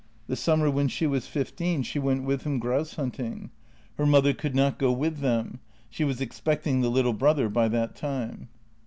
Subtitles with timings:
[0.25, 3.51] The summer when she was fifteen, she went with him grouse shooting.
[3.99, 5.59] Her mother could not go with them:
[5.91, 8.49] she was expecting the little brother by that time.